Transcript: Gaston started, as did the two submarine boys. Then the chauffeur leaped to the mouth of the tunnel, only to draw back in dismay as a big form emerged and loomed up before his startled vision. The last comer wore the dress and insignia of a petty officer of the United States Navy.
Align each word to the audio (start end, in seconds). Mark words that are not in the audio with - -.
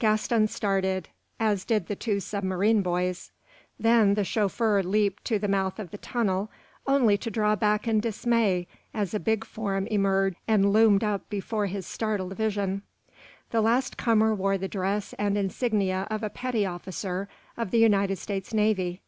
Gaston 0.00 0.48
started, 0.48 1.10
as 1.38 1.64
did 1.64 1.86
the 1.86 1.94
two 1.94 2.18
submarine 2.18 2.82
boys. 2.82 3.30
Then 3.78 4.14
the 4.14 4.24
chauffeur 4.24 4.82
leaped 4.82 5.24
to 5.26 5.38
the 5.38 5.46
mouth 5.46 5.78
of 5.78 5.92
the 5.92 5.98
tunnel, 5.98 6.50
only 6.88 7.16
to 7.18 7.30
draw 7.30 7.54
back 7.54 7.86
in 7.86 8.00
dismay 8.00 8.66
as 8.92 9.14
a 9.14 9.20
big 9.20 9.44
form 9.44 9.86
emerged 9.86 10.38
and 10.48 10.72
loomed 10.72 11.04
up 11.04 11.30
before 11.30 11.66
his 11.66 11.86
startled 11.86 12.36
vision. 12.36 12.82
The 13.52 13.60
last 13.60 13.96
comer 13.96 14.34
wore 14.34 14.58
the 14.58 14.66
dress 14.66 15.14
and 15.20 15.38
insignia 15.38 16.08
of 16.10 16.24
a 16.24 16.30
petty 16.30 16.66
officer 16.66 17.28
of 17.56 17.70
the 17.70 17.78
United 17.78 18.16
States 18.16 18.52
Navy. 18.52 19.02